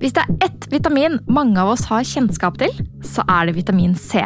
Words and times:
Hvis 0.00 0.14
det 0.16 0.22
er 0.24 0.46
ett 0.46 0.64
vitamin 0.72 1.18
mange 1.28 1.60
av 1.60 1.74
oss 1.74 1.82
har 1.90 2.06
kjennskap 2.08 2.56
til, 2.62 2.72
så 3.04 3.20
er 3.28 3.50
det 3.50 3.58
vitamin 3.58 3.92
C. 4.00 4.22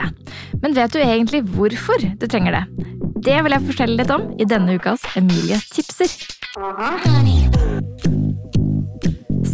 Men 0.62 0.76
vet 0.76 0.94
du 0.94 1.00
egentlig 1.02 1.42
hvorfor 1.56 1.98
du 2.14 2.26
trenger 2.30 2.54
det? 2.54 2.92
Det 3.24 3.40
vil 3.42 3.56
jeg 3.56 3.66
fortelle 3.72 3.98
litt 3.98 4.12
om 4.14 4.28
i 4.38 4.46
denne 4.46 4.76
ukas 4.78 5.02
Emilie 5.18 5.58
tipser. 5.74 6.14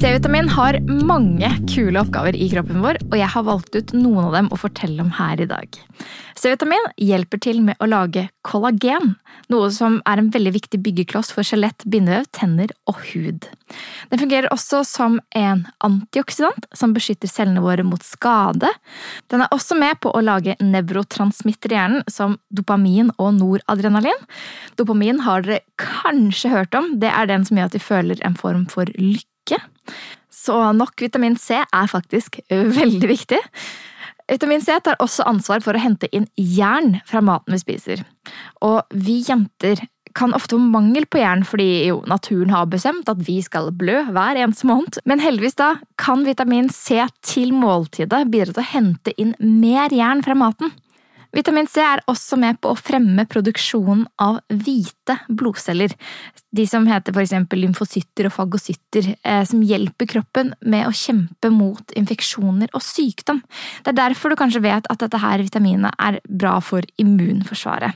C-vitamin 0.00 0.46
har 0.48 0.78
mange 0.88 1.48
kule 1.68 2.00
oppgaver 2.00 2.32
i 2.32 2.46
kroppen 2.48 2.78
vår, 2.80 2.96
og 3.10 3.16
jeg 3.18 3.28
har 3.34 3.44
valgt 3.44 3.74
ut 3.76 3.90
noen 3.92 4.30
av 4.30 4.32
dem 4.32 4.46
å 4.48 4.56
fortelle 4.56 5.02
om 5.04 5.10
her 5.12 5.42
i 5.44 5.46
dag. 5.50 5.76
C-vitamin 6.40 6.86
hjelper 6.96 7.42
til 7.44 7.58
med 7.66 7.76
å 7.84 7.88
lage 7.90 8.22
kollagen, 8.46 9.10
noe 9.52 9.66
som 9.76 9.98
er 10.08 10.22
en 10.22 10.30
veldig 10.32 10.54
viktig 10.54 10.80
byggekloss 10.86 11.34
for 11.36 11.44
skjelett, 11.44 11.84
bindevev, 11.84 12.24
tenner 12.32 12.72
og 12.88 12.96
hud. 13.10 13.44
Den 14.08 14.22
fungerer 14.22 14.48
også 14.54 14.80
som 14.88 15.18
en 15.36 15.66
antioksidant 15.84 16.64
som 16.72 16.94
beskytter 16.96 17.28
cellene 17.28 17.60
våre 17.60 17.84
mot 17.84 18.00
skade. 18.00 18.70
Den 19.28 19.44
er 19.44 19.52
også 19.52 19.76
med 19.76 20.00
på 20.00 20.14
å 20.16 20.22
lage 20.24 20.56
nevrotransmitter 20.64 21.74
i 21.74 21.76
hjernen, 21.76 22.06
som 22.08 22.38
dopamin 22.48 23.12
og 23.18 23.34
noradrenalin. 23.36 24.24
Dopamin 24.80 25.20
har 25.28 25.44
dere 25.44 25.60
kanskje 25.76 26.54
hørt 26.56 26.80
om, 26.80 26.94
det 27.04 27.12
er 27.12 27.28
den 27.28 27.44
som 27.44 27.60
gjør 27.60 27.68
at 27.68 27.76
vi 27.76 27.84
føler 27.84 28.24
en 28.24 28.40
form 28.40 28.64
for 28.72 28.88
lykke. 28.96 29.60
Så 30.30 30.56
nok 30.76 30.96
vitamin 31.02 31.36
C 31.38 31.60
er 31.60 31.90
faktisk 31.90 32.40
veldig 32.50 33.10
viktig. 33.10 33.40
Vitamin 34.30 34.62
C 34.62 34.76
tar 34.84 34.98
også 35.02 35.26
ansvar 35.26 35.62
for 35.64 35.74
å 35.74 35.82
hente 35.82 36.08
inn 36.14 36.28
jern 36.38 37.00
fra 37.08 37.22
maten 37.24 37.56
vi 37.56 37.62
spiser. 37.62 38.04
Og 38.62 38.84
vi 38.94 39.20
jenter 39.26 39.82
kan 40.14 40.34
ofte 40.34 40.56
få 40.56 40.62
mangel 40.62 41.06
på 41.06 41.20
jern 41.20 41.44
fordi 41.46 41.86
jo, 41.86 42.00
naturen 42.10 42.50
har 42.54 42.68
bestemt 42.70 43.08
at 43.10 43.20
vi 43.26 43.38
skal 43.44 43.70
blø 43.74 44.00
hver 44.10 44.38
eneste 44.38 44.66
måned. 44.70 45.00
Men 45.06 45.22
heldigvis 45.22 45.58
da 45.58 45.74
kan 46.00 46.24
vitamin 46.26 46.70
C 46.74 47.02
til 47.26 47.54
måltidet 47.54 48.24
bidra 48.30 48.54
til 48.54 48.62
å 48.62 48.70
hente 48.72 49.14
inn 49.20 49.34
mer 49.40 49.94
jern 49.94 50.24
fra 50.26 50.38
maten. 50.38 50.72
Vitamin 51.30 51.68
C 51.70 51.78
er 51.82 52.02
også 52.10 52.34
med 52.40 52.58
på 52.62 52.72
å 52.72 52.78
fremme 52.78 53.22
produksjonen 53.30 54.02
av 54.22 54.40
hvite 54.50 55.14
blodceller, 55.28 55.92
de 56.50 56.64
som 56.66 56.88
heter 56.90 57.14
eksempel 57.22 57.62
lymfocytter 57.62 58.26
og 58.26 58.34
fagocytter, 58.34 59.12
eh, 59.22 59.44
som 59.46 59.62
hjelper 59.62 60.10
kroppen 60.10 60.54
med 60.66 60.88
å 60.88 60.94
kjempe 60.94 61.52
mot 61.54 61.94
infeksjoner 61.94 62.72
og 62.74 62.82
sykdom. 62.82 63.42
Det 63.84 63.92
er 63.92 64.00
derfor 64.00 64.30
du 64.30 64.40
kanskje 64.40 64.64
vet 64.64 64.90
at 64.90 64.98
dette 64.98 65.22
her 65.22 65.38
vitaminet 65.38 65.94
er 65.98 66.18
bra 66.26 66.58
for 66.64 66.82
immunforsvaret. 66.98 67.94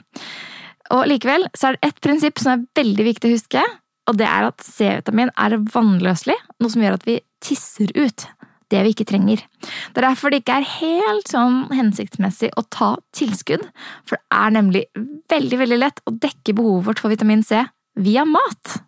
Og 0.94 1.06
likevel 1.08 1.48
så 1.56 1.72
er 1.72 1.78
det 1.78 1.88
ett 1.90 2.00
prinsipp 2.04 2.38
som 2.38 2.52
er 2.54 2.66
veldig 2.76 3.08
viktig 3.08 3.30
å 3.30 3.34
huske, 3.34 3.66
og 4.04 4.18
det 4.20 4.28
er 4.28 4.46
at 4.46 4.62
C-vitamin 4.62 5.32
er 5.40 5.56
vannløselig, 5.72 6.36
noe 6.60 6.70
som 6.70 6.82
gjør 6.84 6.98
at 7.00 7.06
vi 7.08 7.18
tisser 7.42 7.90
ut 7.96 8.28
det 8.72 8.80
vi 8.84 8.94
ikke 8.94 9.06
trenger. 9.08 9.42
Det 9.60 10.00
er 10.00 10.08
derfor 10.08 10.32
det 10.32 10.42
ikke 10.42 10.58
er 10.60 10.70
helt 10.78 11.30
sånn 11.30 11.60
hensiktsmessig 11.74 12.50
å 12.58 12.64
ta 12.72 12.94
tilskudd, 13.16 13.66
for 14.08 14.18
det 14.18 14.40
er 14.40 14.56
nemlig 14.56 14.84
veldig, 15.32 15.60
veldig 15.64 15.80
lett 15.80 16.02
å 16.08 16.14
dekke 16.14 16.56
behovet 16.56 16.88
vårt 16.88 17.04
for 17.04 17.12
vitamin 17.12 17.44
C 17.46 17.62
via 18.00 18.24
mat. 18.28 18.78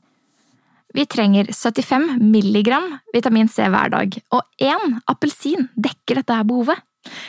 Vi 0.97 1.05
trenger 1.13 1.51
75 1.53 2.17
milligram 2.23 2.95
vitamin 3.13 3.51
C 3.53 3.67
hver 3.69 3.93
dag, 3.93 4.17
og 4.33 4.43
én 4.63 4.99
appelsin 5.11 5.69
dekker 5.77 6.23
dette 6.23 6.39
behovet. 6.49 6.81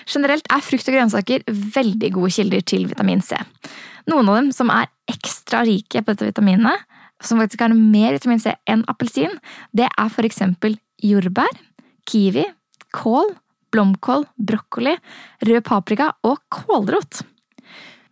Generelt 0.09 0.47
er 0.49 0.63
frukt 0.65 0.87
og 0.89 0.95
grønnsaker 0.95 1.43
veldig 1.75 2.13
gode 2.15 2.31
kilder 2.33 2.63
til 2.65 2.87
vitamin 2.89 3.21
C. 3.21 3.37
Noen 4.07 4.29
av 4.31 4.39
dem 4.39 4.53
som 4.55 4.71
er 4.73 4.87
ekstra 5.11 5.65
rike 5.67 6.01
på 6.01 6.13
dette 6.15 6.29
vitaminet, 6.31 6.85
som 7.21 7.41
faktisk 7.41 7.63
har 7.65 7.73
mer 7.75 8.15
vitamin 8.15 8.41
C 8.41 8.53
enn 8.69 8.85
appelsin, 8.89 9.33
det 9.75 9.89
er 9.89 10.27
eksempel 10.27 10.77
jordbær, 11.03 11.51
kiwi, 12.07 12.45
kål, 12.95 13.33
blomkål, 13.73 14.27
brokkoli, 14.35 14.97
rød 15.47 15.65
paprika 15.67 16.11
og 16.27 16.39
kålrot. 16.53 17.23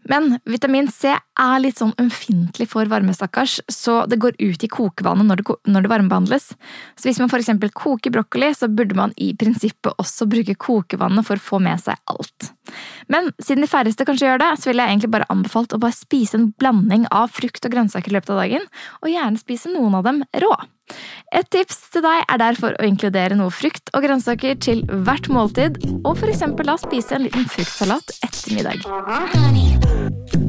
Men 0.06 0.36
vitamin 0.46 0.86
C 0.94 1.10
er 1.10 1.62
litt 1.62 1.80
sånn 1.82 1.96
ømfintlig 1.98 2.68
for 2.70 2.86
varme, 2.90 3.14
stakkars, 3.16 3.58
så 3.72 4.04
det 4.10 4.20
går 4.22 4.38
ut 4.38 4.66
i 4.66 4.70
kokevannet 4.70 5.26
når 5.26 5.42
det, 5.42 5.56
når 5.74 5.86
det 5.86 5.92
varmebehandles. 5.92 6.46
Så 6.94 7.10
hvis 7.10 7.22
man 7.22 7.32
eksempel 7.34 7.74
koker 7.74 8.14
brokkoli, 8.14 8.52
så 8.54 8.70
burde 8.70 8.98
man 8.98 9.16
i 9.18 9.32
prinsippet 9.38 9.98
også 9.98 10.30
bruke 10.30 10.58
kokevannet 10.62 11.26
for 11.26 11.42
å 11.42 11.46
få 11.48 11.62
med 11.64 11.82
seg 11.82 11.98
alt. 12.14 12.52
Men 13.10 13.32
siden 13.42 13.66
de 13.66 13.72
færreste 13.72 14.06
kanskje 14.06 14.30
gjør 14.30 14.44
det, 14.44 14.54
så 14.62 14.70
vil 14.70 14.84
jeg 14.84 14.94
egentlig 14.94 15.14
bare 15.18 15.30
anbefalt 15.34 15.74
å 15.74 15.82
bare 15.82 15.98
spise 15.98 16.38
en 16.38 16.52
blanding 16.54 17.10
av 17.10 17.34
frukt 17.34 17.66
og 17.66 17.74
grønnsaker 17.74 18.14
i 18.14 18.20
løpet 18.20 18.36
av 18.36 18.44
dagen, 18.44 18.72
og 19.02 19.10
gjerne 19.10 19.42
spise 19.42 19.74
noen 19.74 19.98
av 19.98 20.06
dem 20.06 20.22
rå. 20.46 20.54
Et 21.36 21.48
tips 21.52 21.80
til 21.96 22.06
deg 22.06 22.24
er 22.30 22.42
derfor 22.42 22.78
å 22.78 22.88
inkludere 22.88 23.38
noe 23.38 23.54
frukt 23.54 23.92
og 23.94 24.06
grønnsaker 24.06 24.60
til 24.62 24.86
hvert 25.08 25.30
måltid, 25.34 25.82
og 26.06 26.18
eksempel 26.32 26.70
da 26.72 26.78
spise 26.80 27.18
en 27.18 27.26
liten 27.28 27.50
fruktsalat 27.50 28.18
etter 28.22 28.56
middag. 28.56 30.45